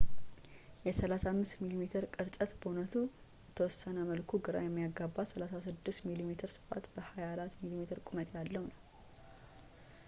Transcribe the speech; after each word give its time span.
የ 0.85 0.91
35 0.99 1.59
ሚሜ 1.65 1.81
ቅርፀት 1.91 2.39
በእውነቱ 2.61 2.93
በተወሰነ 3.43 3.97
መልኩ 4.11 4.39
ግራ 4.47 4.57
የሚያጋባ 4.65 5.27
36 5.33 6.03
ሚሜ 6.07 6.21
ስፋት 6.57 6.87
በ 6.95 7.05
24 7.13 7.63
ሚሜ 7.67 7.79
ቁመት 8.09 8.31
ያለው 8.39 8.63
ነበር 8.69 8.85